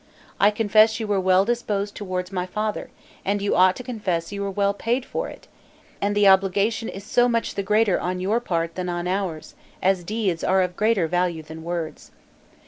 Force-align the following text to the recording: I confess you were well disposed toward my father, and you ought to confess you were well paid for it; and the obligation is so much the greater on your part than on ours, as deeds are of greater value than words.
I 0.39 0.49
confess 0.49 0.99
you 0.99 1.05
were 1.05 1.19
well 1.19 1.45
disposed 1.45 1.93
toward 1.93 2.31
my 2.31 2.47
father, 2.47 2.89
and 3.23 3.39
you 3.39 3.55
ought 3.55 3.75
to 3.75 3.83
confess 3.83 4.31
you 4.31 4.41
were 4.41 4.49
well 4.49 4.73
paid 4.73 5.05
for 5.05 5.29
it; 5.29 5.47
and 6.01 6.15
the 6.15 6.27
obligation 6.27 6.89
is 6.89 7.03
so 7.03 7.29
much 7.29 7.53
the 7.53 7.61
greater 7.61 7.99
on 7.99 8.19
your 8.19 8.39
part 8.39 8.73
than 8.73 8.89
on 8.89 9.07
ours, 9.07 9.53
as 9.79 10.03
deeds 10.03 10.43
are 10.43 10.63
of 10.63 10.75
greater 10.75 11.05
value 11.07 11.43
than 11.43 11.61
words. 11.61 12.09